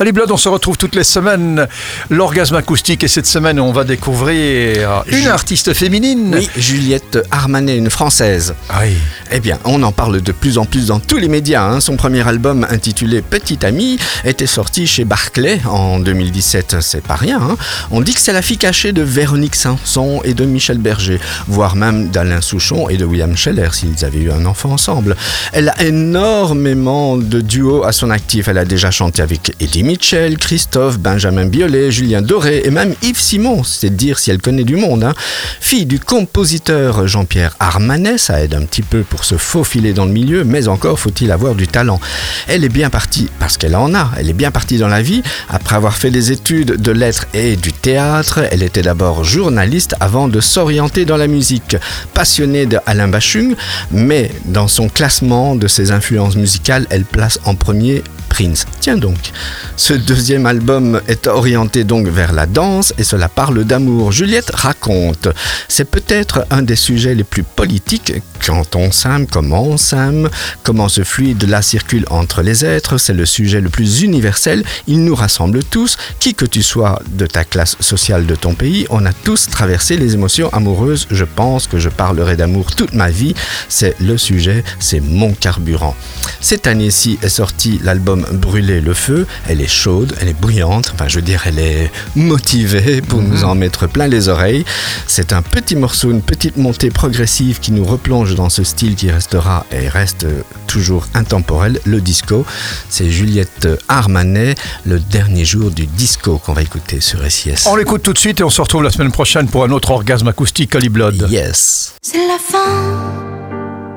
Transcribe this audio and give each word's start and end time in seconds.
Allez 0.00 0.12
Blood, 0.12 0.30
on 0.30 0.36
se 0.36 0.48
retrouve 0.48 0.78
toutes 0.78 0.94
les 0.94 1.02
semaines. 1.02 1.66
L'orgasme 2.08 2.54
acoustique 2.54 3.02
et 3.02 3.08
cette 3.08 3.26
semaine 3.26 3.58
on 3.58 3.72
va 3.72 3.82
découvrir 3.82 5.02
une 5.08 5.26
artiste 5.26 5.74
féminine. 5.74 6.36
Oui, 6.38 6.48
Juliette 6.56 7.18
Armanet, 7.32 7.76
une 7.76 7.90
française. 7.90 8.54
Oui. 8.80 8.96
Eh 9.30 9.40
bien, 9.40 9.58
on 9.64 9.82
en 9.82 9.92
parle 9.92 10.20
de 10.22 10.32
plus 10.32 10.56
en 10.58 10.64
plus 10.64 10.86
dans 10.86 11.00
tous 11.00 11.18
les 11.18 11.28
médias. 11.28 11.62
hein. 11.64 11.80
Son 11.80 11.96
premier 11.96 12.26
album 12.26 12.66
intitulé 12.70 13.20
Petite 13.20 13.62
Amie 13.64 13.98
était 14.24 14.46
sorti 14.46 14.86
chez 14.86 15.04
Barclay 15.04 15.60
en 15.68 16.00
2017. 16.00 16.76
C'est 16.80 17.02
pas 17.02 17.16
rien. 17.16 17.38
hein. 17.40 17.56
On 17.90 18.00
dit 18.00 18.14
que 18.14 18.20
c'est 18.20 18.32
la 18.32 18.40
fille 18.42 18.56
cachée 18.58 18.92
de 18.92 19.02
Véronique 19.02 19.54
Sanson 19.54 20.20
et 20.24 20.32
de 20.34 20.44
Michel 20.44 20.78
Berger, 20.78 21.20
voire 21.46 21.76
même 21.76 22.08
d'Alain 22.08 22.40
Souchon 22.40 22.88
et 22.88 22.96
de 22.96 23.04
William 23.04 23.36
Scheller 23.36 23.68
s'ils 23.72 24.04
avaient 24.04 24.20
eu 24.20 24.30
un 24.30 24.46
enfant 24.46 24.70
ensemble. 24.70 25.14
Elle 25.52 25.68
a 25.68 25.82
énormément 25.82 27.16
de 27.18 27.40
duos 27.40 27.84
à 27.84 27.92
son 27.92 28.10
actif. 28.10 28.48
Elle 28.48 28.58
a 28.58 28.64
déjà 28.64 28.90
chanté 28.90 29.20
avec 29.22 29.52
Eddie 29.60 29.82
Mitchell, 29.82 30.38
Christophe, 30.38 30.98
Benjamin 30.98 31.46
Biolay, 31.46 31.90
Julien 31.90 32.22
Doré 32.22 32.62
et 32.64 32.70
même 32.70 32.94
Yves 33.02 33.20
Simon. 33.20 33.62
C'est 33.64 33.94
dire 33.94 34.18
si 34.18 34.30
elle 34.30 34.40
connaît 34.40 34.64
du 34.64 34.76
monde. 34.76 35.04
hein. 35.04 35.14
Fille 35.60 35.86
du 35.86 36.00
compositeur 36.00 37.06
Jean-Pierre 37.06 37.56
Armanet, 37.60 38.18
ça 38.18 38.42
aide 38.42 38.54
un 38.54 38.62
petit 38.64 38.82
peu 38.82 39.02
pour 39.02 39.17
se 39.24 39.36
faufiler 39.36 39.92
dans 39.92 40.04
le 40.04 40.12
milieu, 40.12 40.44
mais 40.44 40.68
encore 40.68 40.98
faut-il 40.98 41.30
avoir 41.30 41.54
du 41.54 41.68
talent. 41.68 42.00
Elle 42.46 42.64
est 42.64 42.68
bien 42.68 42.90
partie, 42.90 43.28
parce 43.38 43.56
qu'elle 43.56 43.76
en 43.76 43.94
a, 43.94 44.10
elle 44.16 44.28
est 44.28 44.34
bien 44.34 44.50
partie 44.50 44.78
dans 44.78 44.88
la 44.88 45.02
vie. 45.02 45.22
Après 45.48 45.76
avoir 45.76 45.96
fait 45.96 46.10
des 46.10 46.32
études 46.32 46.80
de 46.80 46.92
lettres 46.92 47.26
et 47.34 47.56
du 47.56 47.72
théâtre, 47.72 48.40
elle 48.50 48.62
était 48.62 48.82
d'abord 48.82 49.24
journaliste 49.24 49.94
avant 50.00 50.28
de 50.28 50.40
s'orienter 50.40 51.04
dans 51.04 51.16
la 51.16 51.26
musique. 51.26 51.76
Passionnée 52.14 52.66
de 52.66 52.78
Alain 52.86 53.08
Bachung, 53.08 53.54
mais 53.90 54.30
dans 54.44 54.68
son 54.68 54.88
classement 54.88 55.54
de 55.54 55.66
ses 55.66 55.90
influences 55.90 56.36
musicales, 56.36 56.86
elle 56.90 57.04
place 57.04 57.38
en 57.44 57.54
premier 57.54 58.02
Prince. 58.28 58.66
Tiens 58.80 58.96
donc, 58.96 59.32
ce 59.76 59.94
deuxième 59.94 60.46
album 60.46 61.00
est 61.08 61.26
orienté 61.26 61.84
donc 61.84 62.06
vers 62.06 62.32
la 62.32 62.46
danse 62.46 62.92
et 62.98 63.04
cela 63.04 63.28
parle 63.28 63.64
d'amour. 63.64 64.12
Juliette 64.12 64.50
raconte, 64.54 65.28
c'est 65.68 65.90
peut-être 65.90 66.46
un 66.50 66.62
des 66.62 66.76
sujets 66.76 67.14
les 67.14 67.24
plus 67.24 67.42
politiques 67.42 68.12
quand 68.44 68.76
on 68.76 68.92
s'aime, 68.92 69.26
comment 69.26 69.64
on 69.64 69.76
s'aime, 69.76 70.28
comment 70.62 70.88
ce 70.88 71.04
fluide-là 71.04 71.62
circule 71.62 72.06
entre 72.10 72.42
les 72.42 72.64
êtres, 72.64 72.98
c'est 72.98 73.12
le 73.12 73.26
sujet 73.26 73.60
le 73.60 73.68
plus 73.68 74.02
universel, 74.02 74.64
il 74.86 75.04
nous 75.04 75.14
rassemble 75.14 75.64
tous, 75.64 75.96
qui 76.20 76.34
que 76.34 76.44
tu 76.44 76.62
sois 76.62 77.00
de 77.10 77.26
ta 77.26 77.44
classe 77.44 77.76
sociale 77.80 78.26
de 78.26 78.34
ton 78.34 78.54
pays, 78.54 78.86
on 78.90 79.04
a 79.04 79.12
tous 79.12 79.48
traversé 79.48 79.96
les 79.96 80.14
émotions 80.14 80.48
amoureuses, 80.52 81.06
je 81.10 81.24
pense 81.24 81.66
que 81.66 81.78
je 81.78 81.88
parlerai 81.88 82.36
d'amour 82.36 82.74
toute 82.74 82.94
ma 82.94 83.10
vie, 83.10 83.34
c'est 83.68 83.98
le 84.00 84.16
sujet, 84.16 84.64
c'est 84.78 85.00
mon 85.00 85.32
carburant. 85.32 85.96
Cette 86.40 86.66
année-ci 86.66 87.18
est 87.22 87.28
sorti 87.28 87.80
l'album 87.82 88.17
Brûler 88.32 88.80
le 88.80 88.94
feu. 88.94 89.26
Elle 89.48 89.60
est 89.60 89.68
chaude, 89.68 90.14
elle 90.20 90.28
est 90.28 90.40
bruyante, 90.40 90.90
enfin 90.94 91.08
je 91.08 91.16
veux 91.16 91.22
dire 91.22 91.42
elle 91.46 91.58
est 91.58 91.90
motivée 92.16 93.00
pour 93.00 93.22
nous 93.22 93.44
en 93.44 93.54
mettre 93.54 93.86
plein 93.86 94.08
les 94.08 94.28
oreilles. 94.28 94.64
C'est 95.06 95.32
un 95.32 95.42
petit 95.42 95.76
morceau, 95.76 96.10
une 96.10 96.22
petite 96.22 96.56
montée 96.56 96.90
progressive 96.90 97.60
qui 97.60 97.72
nous 97.72 97.84
replonge 97.84 98.34
dans 98.34 98.48
ce 98.48 98.64
style 98.64 98.94
qui 98.94 99.10
restera 99.10 99.66
et 99.72 99.88
reste 99.88 100.26
toujours 100.66 101.06
intemporel, 101.14 101.80
le 101.84 102.00
disco. 102.00 102.44
C'est 102.88 103.10
Juliette 103.10 103.68
Armanet, 103.88 104.54
le 104.84 104.98
dernier 104.98 105.44
jour 105.44 105.70
du 105.70 105.86
disco 105.86 106.38
qu'on 106.38 106.52
va 106.52 106.62
écouter 106.62 107.00
sur 107.00 107.18
SIS. 107.30 107.66
On 107.66 107.76
l'écoute 107.76 108.02
tout 108.02 108.12
de 108.12 108.18
suite 108.18 108.40
et 108.40 108.44
on 108.44 108.50
se 108.50 108.60
retrouve 108.60 108.82
la 108.82 108.90
semaine 108.90 109.12
prochaine 109.12 109.48
pour 109.48 109.64
un 109.64 109.70
autre 109.70 109.90
orgasme 109.90 110.28
acoustique 110.28 110.76
Blood. 110.88 111.26
Yes. 111.30 111.94
C'est 112.02 112.26
la 112.26 112.38
fin, 112.38 112.92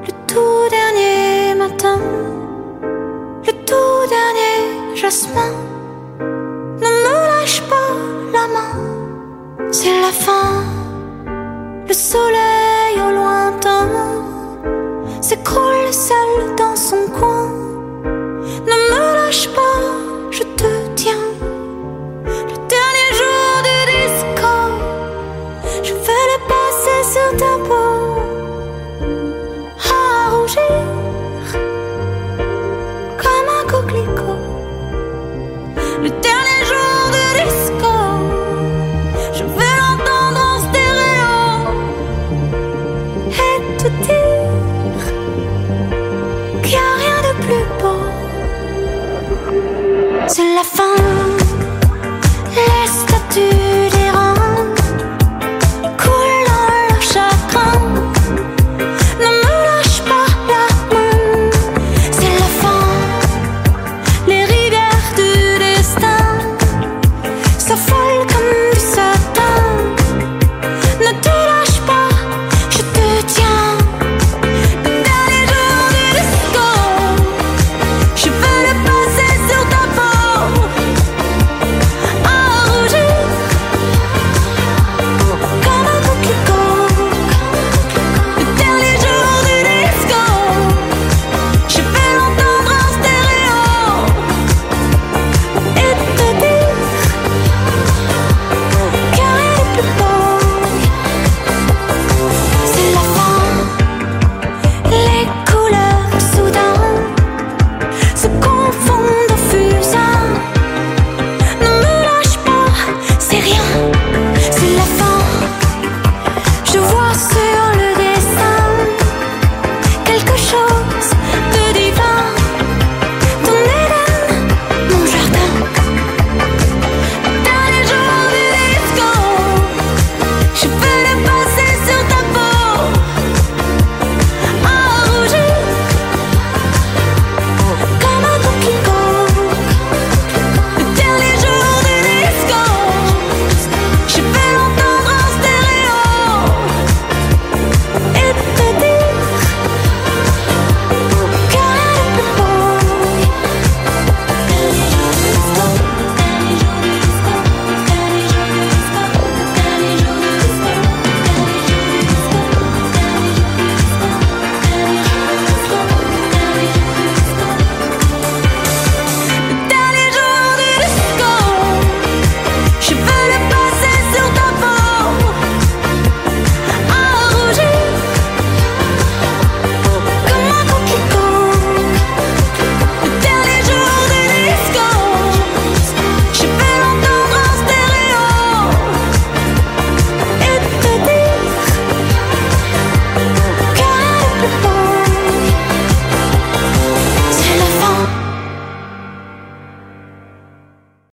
le 0.00 0.12
tout 0.26 0.70
dernier 0.70 1.54
matin, 1.54 1.98
le 3.46 3.52
tout 3.64 4.02
dernier 4.08 4.96
jasmin. 4.96 5.54
Ne 6.20 6.88
me 7.04 7.14
lâche 7.30 7.62
pas 7.62 7.92
la 8.32 8.46
main, 8.54 8.74
c'est 9.70 10.00
la 10.00 10.12
fin, 10.12 10.64
le 11.88 11.94
soleil 11.94 12.94
au 12.96 13.12
lointain 13.12 13.88
s'écroule 15.20 15.92
seul 15.92 16.54
dans 16.56 16.76
son 16.76 17.06
coin. 17.18 17.41
Le 36.02 36.10
dernier 36.10 36.60
jour 36.66 36.94
du 37.14 37.26
disco, 37.44 37.94
je 39.34 39.44
vais 39.44 39.72
l'entendre 39.78 40.40
en 40.50 40.58
stéréo 40.68 41.36
et 43.30 43.56
te 43.78 43.88
dire 43.88 45.02
qu'il 46.62 46.70
n'y 46.70 46.76
a 46.76 46.92
rien 47.02 47.18
de 47.28 47.32
plus 47.44 47.66
beau. 47.80 48.02
C'est 50.26 50.50
la 50.56 50.64
fin. 50.64 50.91